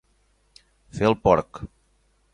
[0.99, 1.63] Fer el porc.